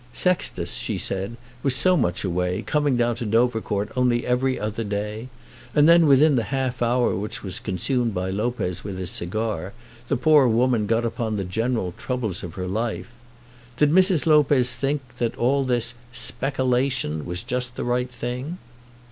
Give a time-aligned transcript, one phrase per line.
[0.13, 5.29] Sextus, she said, was so much away, coming down to Dovercourt only every other day!
[5.75, 9.73] And then, within the half hour which was consumed by Lopez with his cigar,
[10.07, 13.11] the poor woman got upon the general troubles of her life.
[13.77, 14.25] Did Mrs.
[14.25, 18.57] Lopez think that "all this speckelation was just the right thing?"